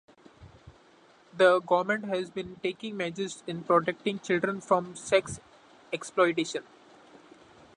The 1.37 1.59
government 1.59 2.05
has 2.05 2.31
been 2.31 2.55
taking 2.63 2.97
measures 2.97 3.43
in 3.45 3.63
protecting 3.63 4.17
children 4.17 4.59
from 4.59 4.95
sex 4.95 5.39
exploitation. 5.93 6.63